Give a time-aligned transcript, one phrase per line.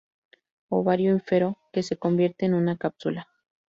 [0.69, 3.27] Ovario ínfero, que se convierte en una cápsula.